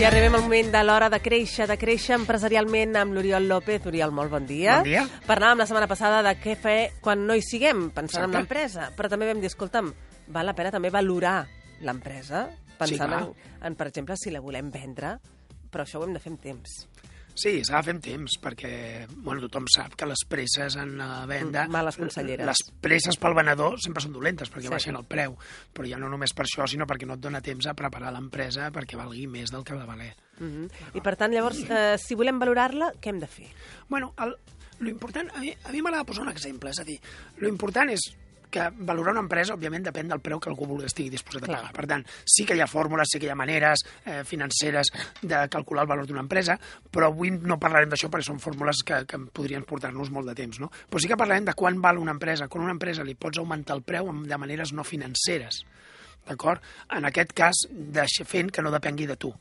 I 0.00 0.04
arribem 0.08 0.32
al 0.32 0.40
moment 0.46 0.70
de 0.72 0.80
l'hora 0.80 1.10
de 1.12 1.18
créixer, 1.20 1.66
de 1.68 1.74
créixer 1.76 2.14
empresarialment 2.16 2.94
amb 2.96 3.12
l'Oriol 3.12 3.44
López. 3.50 3.84
Oriol, 3.84 4.14
molt 4.16 4.32
bon 4.32 4.46
dia. 4.48 4.78
Bon 4.78 4.86
dia. 4.88 5.02
Parlàvem 5.26 5.60
la 5.60 5.66
setmana 5.68 5.90
passada 5.90 6.22
de 6.24 6.32
què 6.40 6.54
fer 6.56 6.76
quan 7.04 7.26
no 7.28 7.36
hi 7.36 7.42
siguem, 7.44 7.90
pensant 7.92 8.24
en 8.24 8.32
l'empresa. 8.38 8.86
Però 8.96 9.10
també 9.12 9.28
vam 9.28 9.42
dir, 9.42 9.50
escolta'm, 9.52 9.90
val 10.32 10.48
la 10.48 10.54
pena 10.56 10.72
també 10.72 10.88
valorar 10.94 11.34
l'empresa, 11.84 12.46
pensant 12.80 13.12
clar. 13.12 13.20
en, 13.26 13.52
en, 13.68 13.76
per 13.76 13.90
exemple, 13.90 14.16
si 14.16 14.32
la 14.32 14.40
volem 14.40 14.72
vendre, 14.72 15.18
però 15.68 15.84
això 15.84 16.00
ho 16.00 16.08
hem 16.08 16.16
de 16.16 16.24
fer 16.24 16.32
amb 16.32 16.40
temps. 16.48 16.78
Sí, 17.40 17.52
s'ha 17.64 17.78
de 17.78 17.86
fer 17.86 17.94
amb 17.94 18.02
temps, 18.04 18.34
perquè 18.42 18.70
bueno, 19.14 19.40
tothom 19.46 19.64
sap 19.72 19.94
que 19.96 20.04
les 20.10 20.24
presses 20.28 20.74
en 20.76 20.96
la 20.98 21.24
venda... 21.30 21.62
Mm, 21.66 21.72
males 21.72 21.96
conselleres. 21.96 22.44
Les 22.50 22.60
presses 22.84 23.16
pel 23.16 23.36
venedor 23.38 23.78
sempre 23.80 24.02
són 24.04 24.12
dolentes, 24.12 24.50
perquè 24.52 24.68
Sí. 24.68 24.72
baixen 24.74 24.98
el 24.98 25.06
preu. 25.08 25.38
Però 25.72 25.88
ja 25.88 25.96
no 25.96 26.10
només 26.12 26.34
per 26.36 26.44
això, 26.44 26.66
sinó 26.68 26.84
perquè 26.90 27.08
no 27.08 27.14
et 27.16 27.20
dona 27.24 27.40
temps 27.40 27.66
a 27.70 27.74
preparar 27.78 28.12
l'empresa 28.12 28.68
perquè 28.74 28.98
valgui 29.00 29.26
més 29.26 29.50
del 29.54 29.64
que 29.64 29.72
ha 29.72 29.80
de 29.80 29.86
valer. 29.88 30.12
Mm 30.38 30.50
-hmm. 30.50 30.70
I 30.94 31.00
per 31.00 31.16
tant, 31.16 31.32
llavors, 31.32 31.64
eh, 31.70 31.96
si 31.98 32.14
volem 32.14 32.38
valorar-la, 32.38 32.92
què 33.00 33.08
hem 33.08 33.20
de 33.20 33.26
fer? 33.26 33.48
Bueno, 33.88 34.12
el, 34.18 34.36
lo 34.80 34.88
important, 34.90 35.30
a 35.34 35.40
mi, 35.40 35.54
a 35.64 35.72
mi 35.72 35.80
m'agrada 35.82 36.04
posar 36.04 36.24
un 36.24 36.30
exemple, 36.30 36.70
és 36.70 36.78
a 36.80 36.84
dir, 36.84 37.00
lo 37.38 37.48
important 37.48 37.90
és 37.90 38.00
que 38.52 38.66
valorar 38.86 39.14
una 39.14 39.24
empresa, 39.24 39.54
òbviament, 39.56 39.84
depèn 39.86 40.10
del 40.10 40.22
preu 40.24 40.40
que 40.40 40.50
algú 40.50 40.68
vulgui 40.68 40.88
estigui 40.88 41.10
disposat 41.12 41.44
a 41.44 41.50
Clar. 41.50 41.60
pagar. 41.60 41.74
Per 41.76 41.86
tant, 41.90 42.04
sí 42.24 42.46
que 42.46 42.56
hi 42.56 42.62
ha 42.62 42.68
fórmules, 42.70 43.08
sí 43.12 43.20
que 43.20 43.28
hi 43.28 43.32
ha 43.32 43.38
maneres 43.38 43.84
eh, 44.04 44.22
financeres 44.28 44.92
de 45.22 45.42
calcular 45.52 45.86
el 45.86 45.92
valor 45.92 46.08
d'una 46.08 46.24
empresa, 46.24 46.58
però 46.90 47.10
avui 47.10 47.32
no 47.34 47.58
parlarem 47.62 47.92
d'això 47.92 48.10
perquè 48.10 48.28
són 48.28 48.42
fórmules 48.42 48.84
que, 48.86 49.04
que 49.08 49.20
podrien 49.32 49.66
portar-nos 49.68 50.12
molt 50.14 50.30
de 50.30 50.36
temps, 50.38 50.60
no? 50.62 50.70
Però 50.90 51.02
sí 51.02 51.10
que 51.10 51.18
parlarem 51.20 51.46
de 51.48 51.56
quan 51.58 51.80
val 51.82 52.00
una 52.00 52.16
empresa. 52.16 52.48
Quan 52.48 52.64
una 52.64 52.76
empresa 52.76 53.06
li 53.06 53.14
pots 53.14 53.38
augmentar 53.38 53.76
el 53.78 53.84
preu 53.86 54.10
de 54.26 54.40
maneres 54.40 54.74
no 54.76 54.84
financeres, 54.84 55.62
d'acord? 56.28 56.64
En 56.96 57.06
aquest 57.08 57.32
cas, 57.36 57.66
fent 58.26 58.50
que 58.50 58.62
no 58.62 58.74
depengui 58.74 59.08
de 59.08 59.16
tu. 59.16 59.32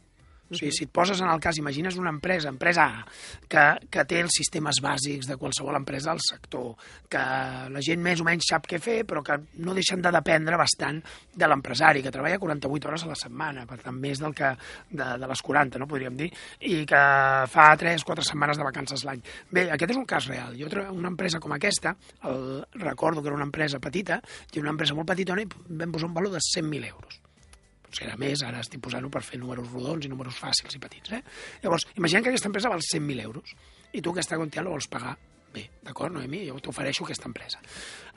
O 0.50 0.58
sigui, 0.58 0.72
si 0.74 0.88
et 0.88 0.92
poses 0.94 1.20
en 1.22 1.30
el 1.30 1.40
cas, 1.42 1.60
imagines 1.62 1.98
una 2.02 2.10
empresa, 2.10 2.50
empresa 2.50 2.88
A, 2.90 3.04
que, 3.48 3.66
que 3.92 4.06
té 4.10 4.22
els 4.24 4.34
sistemes 4.40 4.80
bàsics 4.82 5.30
de 5.30 5.38
qualsevol 5.38 5.78
empresa 5.78 6.10
del 6.10 6.24
sector, 6.26 6.72
que 7.10 7.22
la 7.70 7.84
gent 7.86 8.02
més 8.02 8.24
o 8.24 8.26
menys 8.26 8.50
sap 8.50 8.66
què 8.70 8.80
fer, 8.82 9.04
però 9.06 9.22
que 9.26 9.38
no 9.62 9.76
deixen 9.78 10.02
de 10.02 10.12
dependre 10.16 10.58
bastant 10.58 11.04
de 11.36 11.50
l'empresari, 11.50 12.02
que 12.06 12.14
treballa 12.14 12.42
48 12.42 12.90
hores 12.90 13.06
a 13.06 13.12
la 13.12 13.20
setmana, 13.20 13.68
per 13.70 13.78
tant, 13.84 14.02
més 14.02 14.24
del 14.24 14.34
que 14.34 14.52
de, 14.90 15.06
de 15.22 15.30
les 15.30 15.46
40, 15.46 15.82
no 15.82 15.90
podríem 15.90 16.18
dir, 16.18 16.32
i 16.66 16.82
que 16.90 17.04
fa 17.54 17.70
3-4 17.86 18.26
setmanes 18.32 18.58
de 18.58 18.66
vacances 18.66 19.06
l'any. 19.06 19.22
Bé, 19.54 19.68
aquest 19.70 19.94
és 19.94 20.02
un 20.02 20.10
cas 20.10 20.28
real. 20.32 20.58
Jo, 20.58 20.72
una 20.90 21.14
empresa 21.14 21.42
com 21.44 21.54
aquesta, 21.54 21.94
el, 22.26 22.64
recordo 22.82 23.22
que 23.22 23.30
era 23.30 23.38
una 23.38 23.48
empresa 23.48 23.80
petita, 23.80 24.22
i 24.54 24.66
una 24.66 24.74
empresa 24.74 24.98
molt 24.98 25.14
petitona, 25.14 25.46
i 25.46 25.50
vam 25.70 25.94
posar 25.94 26.10
un 26.10 26.18
valor 26.18 26.34
de 26.34 26.42
100.000 26.42 26.90
euros 26.90 27.22
potser 27.90 28.08
era 28.08 28.18
més, 28.22 28.44
ara 28.46 28.62
estic 28.64 28.82
posant-ho 28.86 29.10
per 29.14 29.24
fer 29.26 29.40
números 29.42 29.72
rodons 29.74 30.06
i 30.06 30.12
números 30.12 30.38
fàcils 30.40 30.78
i 30.78 30.82
petits. 30.82 31.16
Eh? 31.18 31.22
Llavors, 31.64 31.88
imagina 31.98 32.22
que 32.24 32.32
aquesta 32.34 32.50
empresa 32.52 32.72
val 32.72 32.86
100.000 32.86 33.26
euros 33.26 33.56
i 33.92 34.02
tu 34.02 34.14
aquesta 34.14 34.38
quantitat 34.38 34.66
la 34.66 34.74
vols 34.76 34.90
pagar 34.92 35.16
bé, 35.54 35.64
d'acord, 35.82 36.14
Noemi? 36.14 36.44
Jo 36.48 36.60
t'ofereixo 36.62 37.06
aquesta 37.06 37.30
empresa. 37.30 37.62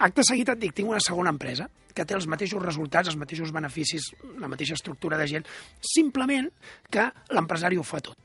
Acte 0.04 0.24
seguit 0.28 0.50
et 0.52 0.60
dic, 0.60 0.74
tinc 0.76 0.90
una 0.90 1.00
segona 1.00 1.32
empresa 1.32 1.68
que 1.92 2.04
té 2.08 2.16
els 2.16 2.28
mateixos 2.28 2.62
resultats, 2.62 3.08
els 3.08 3.18
mateixos 3.20 3.52
beneficis, 3.52 4.10
la 4.40 4.50
mateixa 4.52 4.76
estructura 4.76 5.18
de 5.20 5.28
gent, 5.28 5.48
simplement 5.94 6.50
que 6.92 7.08
l'empresari 7.32 7.80
ho 7.80 7.86
fa 7.86 8.02
tot 8.04 8.20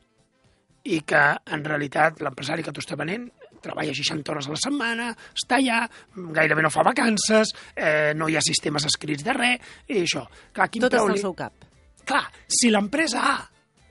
i 0.87 1.01
que 1.03 1.21
en 1.51 1.65
realitat 1.67 2.21
l'empresari 2.23 2.63
que 2.63 2.71
t'ho 2.71 2.83
està 2.83 2.95
venent 2.99 3.27
treballa 3.67 3.93
60 3.99 4.33
hores 4.33 4.47
a 4.49 4.55
la 4.55 4.61
setmana, 4.63 5.09
està 5.35 5.59
allà, 5.59 5.83
gairebé 6.39 6.63
no 6.65 6.71
fa 6.73 6.85
vacances, 6.87 7.53
eh, 7.75 8.13
no 8.17 8.29
hi 8.31 8.39
ha 8.39 8.43
sistemes 8.45 8.87
escrits 8.89 9.27
de 9.27 9.35
res, 9.37 9.75
i 9.91 9.99
això. 10.05 10.25
Clar, 10.55 10.69
quin 10.71 10.87
Tot 10.87 10.95
preu 10.95 11.05
està 11.11 11.17
al 11.19 11.23
seu 11.27 11.35
cap. 11.37 11.67
Clar, 12.07 12.23
si 12.47 12.71
l'empresa 12.71 13.21
A, 13.33 13.37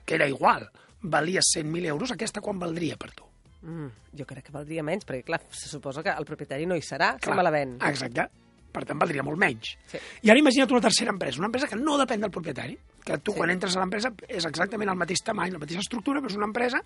que 0.06 0.16
era 0.16 0.26
igual, 0.30 0.64
valia 1.02 1.42
100.000 1.44 1.92
euros, 1.92 2.10
aquesta 2.16 2.40
quan 2.40 2.58
valdria 2.58 2.96
per 2.96 3.12
tu? 3.12 3.26
Mm, 3.66 3.88
jo 4.16 4.24
crec 4.28 4.44
que 4.46 4.52
valdria 4.54 4.82
menys, 4.86 5.04
perquè, 5.04 5.24
clar, 5.26 5.40
se 5.50 5.68
suposa 5.68 6.02
que 6.02 6.12
el 6.14 6.24
propietari 6.28 6.66
no 6.70 6.76
hi 6.78 6.82
serà, 6.86 7.14
si 7.18 7.26
Clar, 7.26 7.36
me 7.36 7.42
la 7.44 7.50
ven. 7.50 7.76
Exacte. 7.88 8.28
Per 8.76 8.82
tant, 8.84 8.98
valdria 9.00 9.22
molt 9.24 9.40
menys. 9.40 9.70
Sí. 9.88 9.98
I 10.22 10.30
ara 10.30 10.38
imagina't 10.38 10.70
una 10.70 10.82
tercera 10.84 11.10
empresa, 11.10 11.40
una 11.40 11.48
empresa 11.48 11.66
que 11.70 11.78
no 11.80 11.96
depèn 11.98 12.20
del 12.20 12.30
propietari, 12.30 12.76
que 13.06 13.16
tu 13.24 13.32
Sí. 13.32 13.38
quan 13.38 13.50
entres 13.50 13.74
a 13.76 13.80
l'empresa 13.80 14.10
és 14.28 14.44
exactament 14.44 14.90
el 14.92 14.98
mateix 15.00 15.22
tamany, 15.24 15.52
la 15.52 15.58
mateixa 15.62 15.80
estructura, 15.80 16.20
però 16.20 16.30
és 16.30 16.36
una 16.36 16.46
empresa 16.50 16.82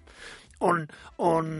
on, 0.61 0.87
on 1.19 1.51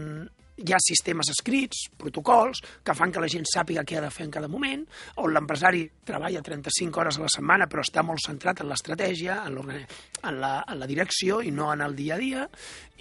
hi 0.61 0.73
ha 0.75 0.79
sistemes 0.81 1.31
escrits, 1.33 1.87
protocols, 1.97 2.61
que 2.85 2.95
fan 2.97 3.11
que 3.13 3.23
la 3.23 3.29
gent 3.31 3.47
sàpiga 3.49 3.83
què 3.87 3.99
ha 3.99 4.05
de 4.05 4.11
fer 4.13 4.27
en 4.27 4.33
cada 4.33 4.49
moment, 4.51 4.85
on 5.23 5.33
l'empresari 5.33 5.83
treballa 6.07 6.43
35 6.45 7.01
hores 7.01 7.19
a 7.19 7.25
la 7.25 7.31
setmana 7.33 7.67
però 7.71 7.85
està 7.85 8.03
molt 8.05 8.23
centrat 8.23 8.61
en 8.61 8.69
l'estratègia, 8.71 9.41
en, 9.47 9.59
en, 9.71 10.39
la, 10.41 10.53
en 10.67 10.81
la 10.81 10.89
direcció 10.89 11.41
i 11.41 11.53
no 11.55 11.71
en 11.73 11.85
el 11.85 11.95
dia 11.97 12.15
a 12.15 12.21
dia, 12.21 12.47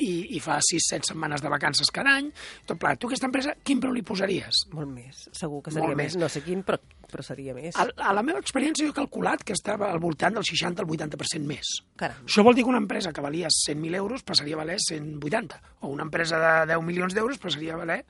i, 0.00 0.37
i 0.37 0.41
fa 0.43 0.59
6-7 0.65 1.12
setmanes 1.12 1.44
de 1.44 1.53
vacances 1.53 1.93
cada 1.93 2.16
any. 2.20 2.31
Tot 2.66 2.81
plat. 2.81 2.99
Tu 3.00 3.10
aquesta 3.10 3.28
empresa, 3.28 3.54
quin 3.65 3.82
preu 3.82 3.93
li 3.94 4.04
posaries? 4.06 4.65
Molt 4.72 4.93
més, 4.94 5.26
segur 5.37 5.60
que 5.65 5.75
seria 5.75 5.94
més. 5.94 6.15
més. 6.15 6.20
No 6.22 6.31
sé 6.32 6.44
quin, 6.47 6.65
però, 6.66 6.81
però 7.12 7.25
seria 7.26 7.54
més. 7.56 7.75
A, 7.76 7.87
a 8.10 8.12
la 8.16 8.22
meva 8.26 8.41
experiència 8.43 8.87
jo 8.87 8.93
he 8.93 8.97
calculat 8.97 9.43
que 9.44 9.53
estava 9.56 9.91
al 9.91 9.98
voltant 10.03 10.34
del 10.38 10.44
60 10.47 10.82
al 10.82 10.88
80% 10.88 11.47
més. 11.47 11.75
Caram. 12.00 12.25
Això 12.26 12.44
vol 12.47 12.54
dir 12.54 12.65
que 12.65 12.71
una 12.72 12.81
empresa 12.82 13.12
que 13.12 13.21
valia 13.25 13.48
100.000 13.50 13.94
euros 14.00 14.22
passaria 14.22 14.54
a 14.56 14.62
valer 14.65 14.78
180, 14.81 15.60
o 15.81 15.88
una 15.94 16.06
empresa 16.06 16.38
de 16.41 16.72
10 16.75 16.82
milions 16.87 17.15
d'euros 17.15 17.38
passaria 17.38 17.75
a 17.75 17.82
valer 17.84 18.00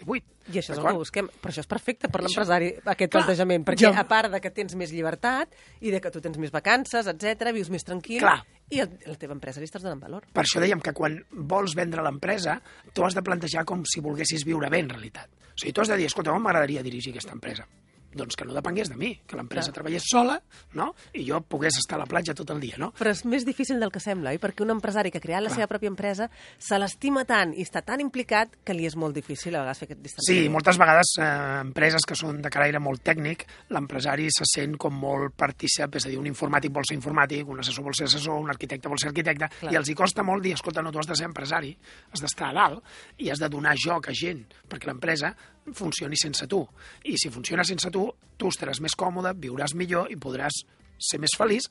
18. 0.00 0.24
I 0.50 0.56
això 0.58 0.72
és 0.72 0.78
el 0.80 0.86
que 0.86 0.92
busquem. 0.96 1.26
Però 1.42 1.52
això 1.52 1.60
és 1.60 1.68
perfecte 1.68 2.08
per 2.08 2.22
l'empresari, 2.24 2.70
aquest 2.78 3.10
Clar, 3.12 3.20
plantejament, 3.26 3.66
perquè 3.68 3.90
jo- 3.90 3.92
a 4.00 4.04
part 4.08 4.32
de 4.32 4.40
que 4.40 4.50
tens 4.50 4.72
més 4.74 4.90
llibertat 4.96 5.52
i 5.84 5.90
de 5.92 6.00
que 6.00 6.10
tu 6.10 6.22
tens 6.24 6.38
més 6.40 6.50
vacances, 6.50 7.06
etc, 7.06 7.50
vius 7.52 7.68
més 7.70 7.84
tranquil, 7.84 8.18
Clar. 8.24 8.38
i 8.72 8.80
el, 8.80 8.94
la 9.06 9.18
teva 9.20 9.36
empresa 9.36 9.60
li 9.60 9.68
estàs 9.68 9.84
donant 9.84 10.00
valor. 10.00 10.24
Per 10.32 10.42
això 10.42 10.58
dèiem 10.64 10.80
que 10.80 10.94
quan 10.96 11.18
vols 11.30 11.76
vendre 11.76 12.02
l'empresa, 12.02 12.56
tu 12.96 13.04
has 13.04 13.14
de 13.14 13.22
plantejar 13.22 13.66
com 13.68 13.84
si 13.84 14.00
volguessis 14.00 14.46
viure 14.48 14.70
bé, 14.72 14.80
en 14.80 14.88
realitat. 14.88 15.28
O 15.50 15.58
sigui, 15.60 15.74
tu 15.76 15.82
has 15.84 15.92
de 15.92 16.00
dir, 16.00 16.06
escolta, 16.08 16.32
m'agradaria 16.32 16.82
dirigir 16.82 17.12
aquesta 17.12 17.36
empresa? 17.36 17.68
Doncs 18.12 18.34
que 18.34 18.44
no 18.44 18.54
depengués 18.56 18.88
de 18.90 18.96
mi, 18.98 19.12
que 19.26 19.36
l'empresa 19.38 19.70
treballés 19.70 20.02
sola, 20.10 20.34
no?, 20.74 20.88
i 21.14 21.22
jo 21.28 21.38
pogués 21.46 21.76
estar 21.78 21.94
a 21.94 22.00
la 22.02 22.06
platja 22.10 22.34
tot 22.34 22.50
el 22.50 22.58
dia, 22.58 22.74
no? 22.76 22.88
Però 22.98 23.12
és 23.14 23.20
més 23.24 23.44
difícil 23.46 23.78
del 23.78 23.92
que 23.94 24.00
sembla, 24.02 24.32
oi? 24.34 24.38
Perquè 24.42 24.64
un 24.64 24.72
empresari 24.74 25.12
que 25.14 25.18
ha 25.18 25.22
creat 25.22 25.44
la 25.44 25.48
Clar. 25.52 25.60
seva 25.60 25.68
pròpia 25.70 25.92
empresa 25.92 26.26
se 26.58 26.78
l'estima 26.82 27.22
tant 27.24 27.52
i 27.54 27.62
està 27.62 27.84
tan 27.86 28.00
implicat 28.02 28.56
que 28.66 28.74
li 28.74 28.88
és 28.88 28.96
molt 28.98 29.14
difícil 29.14 29.54
a 29.54 29.60
vegades 29.62 29.78
fer 29.78 29.86
aquest 29.86 30.00
Sí, 30.00 30.08
distanciament. 30.08 30.52
moltes 30.56 30.78
vegades 30.82 31.12
eh, 31.20 31.28
empreses 31.62 32.02
que 32.08 32.16
són 32.18 32.42
de 32.42 32.50
caire 32.50 32.80
molt 32.82 33.04
tècnic, 33.06 33.46
l'empresari 33.70 34.26
se 34.34 34.44
sent 34.48 34.74
com 34.76 34.92
molt 34.98 35.36
partícip, 35.38 35.94
és 35.94 36.06
a 36.06 36.10
dir, 36.10 36.18
un 36.18 36.26
informàtic 36.26 36.74
vol 36.74 36.84
ser 36.88 36.98
informàtic, 36.98 37.46
un 37.46 37.60
assessor 37.62 37.84
vol 37.86 37.94
ser 37.94 38.08
assessor, 38.10 38.40
un 38.42 38.50
arquitecte 38.50 38.88
vol 38.90 38.98
ser 38.98 39.12
arquitecte, 39.12 39.48
Clar. 39.60 39.72
i 39.72 39.76
els 39.78 39.88
hi 39.88 39.94
costa 39.94 40.24
molt 40.26 40.42
dir, 40.42 40.56
escolta, 40.58 40.82
no, 40.82 40.90
tu 40.90 40.98
has 40.98 41.06
de 41.06 41.14
ser 41.14 41.26
empresari, 41.30 41.76
has 42.10 42.20
d'estar 42.26 42.50
a 42.50 42.58
dalt 42.58 42.82
i 43.18 43.30
has 43.30 43.38
de 43.38 43.48
donar 43.48 43.76
joc 43.78 44.08
a 44.10 44.12
gent 44.16 44.42
perquè 44.68 44.90
l'empresa 44.90 45.34
funcioni 45.74 46.16
sense 46.16 46.46
tu. 46.50 46.60
I 47.04 47.16
si 47.20 47.30
funciona 47.30 47.64
sense 47.64 47.90
tu, 47.90 48.06
tu 48.36 48.48
estaràs 48.48 48.80
més 48.80 48.96
còmode, 48.98 49.34
viuràs 49.38 49.74
millor 49.74 50.10
i 50.10 50.16
podràs 50.16 50.62
ser 50.98 51.20
més 51.20 51.36
feliç, 51.38 51.68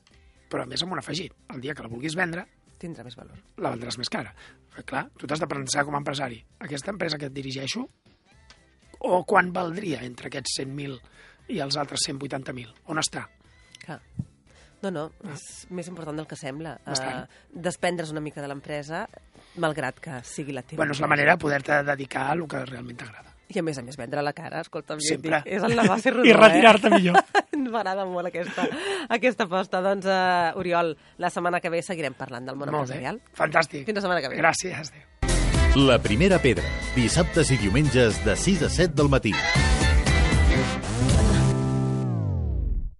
però 0.50 0.64
a 0.64 0.70
més 0.70 0.82
amb 0.84 0.94
un 0.96 1.02
afegit. 1.02 1.34
El 1.54 1.62
dia 1.62 1.76
que 1.76 1.86
la 1.86 1.92
vulguis 1.92 2.16
vendre, 2.18 2.46
Tindrà 2.80 3.04
més 3.04 3.18
valor. 3.20 3.36
la 3.60 3.74
vendràs 3.74 3.98
més 4.00 4.08
cara. 4.10 4.32
Però, 4.72 4.86
clar, 4.88 5.02
tu 5.20 5.28
t'has 5.28 5.42
de 5.42 5.48
pensar 5.52 5.84
com 5.84 5.98
a 5.98 6.00
empresari. 6.00 6.40
Aquesta 6.64 6.94
empresa 6.94 7.18
que 7.20 7.28
et 7.28 7.34
dirigeixo, 7.36 7.84
o 9.00 9.24
quan 9.26 9.52
valdria 9.52 10.02
entre 10.08 10.30
aquests 10.32 10.62
100.000 10.62 10.98
i 11.56 11.60
els 11.60 11.78
altres 11.80 12.06
180.000? 12.08 12.72
On 12.88 13.00
està? 13.02 13.26
Clar. 13.84 14.00
No, 14.80 14.92
no, 14.96 15.10
és 15.34 15.44
més 15.76 15.90
important 15.92 16.16
del 16.16 16.28
que 16.28 16.38
sembla. 16.40 16.78
Bastant. 16.86 17.26
Uh, 17.26 17.60
desprendre's 17.68 18.14
una 18.16 18.24
mica 18.24 18.40
de 18.40 18.48
l'empresa, 18.48 19.04
malgrat 19.60 20.00
que 20.00 20.22
sigui 20.24 20.56
la 20.56 20.64
teva. 20.64 20.80
Bueno, 20.80 20.96
és 20.96 21.02
la 21.04 21.10
manera 21.12 21.36
de 21.36 21.42
poder-te 21.44 21.82
dedicar 21.84 22.30
a 22.30 22.38
el 22.38 22.46
que 22.48 22.64
realment 22.64 23.02
t'agrada. 23.02 23.29
I 23.50 23.60
a 23.60 23.64
més 23.66 23.80
a 23.80 23.82
més, 23.82 23.96
vendre 23.98 24.22
la 24.22 24.34
cara, 24.38 24.60
escolta'm, 24.62 25.00
Sempre. 25.02 25.40
dic, 25.42 25.54
és 25.58 25.64
el 25.66 25.74
negoci 25.76 26.12
rodó, 26.14 26.26
I 26.30 26.34
retirar-te 26.38 26.92
millor. 26.94 27.18
Eh? 27.18 27.58
M'agrada 27.70 28.06
molt 28.06 28.30
aquesta, 28.30 28.68
aquesta 29.10 29.48
aposta. 29.50 29.82
Doncs, 29.82 30.06
uh, 30.06 30.58
Oriol, 30.60 30.94
la 31.18 31.32
setmana 31.34 31.60
que 31.60 31.72
ve 31.74 31.82
seguirem 31.82 32.14
parlant 32.14 32.46
del 32.46 32.56
món 32.56 32.70
Molt 32.70 32.88
bé. 32.92 33.00
empresarial. 33.00 33.22
Fantàstic. 33.34 33.86
Fins 33.90 33.98
la 33.98 34.06
setmana 34.06 34.22
que 34.22 34.30
ve. 34.30 34.38
Gràcies. 34.38 34.94
Adéu. 34.94 35.86
La 35.86 36.00
primera 36.02 36.40
pedra, 36.42 36.66
dissabtes 36.96 37.52
i 37.52 37.58
diumenges 37.58 38.24
de 38.26 38.36
6 38.36 38.64
a 38.66 38.70
7 38.70 38.94
del 38.98 39.10
matí. 39.10 39.34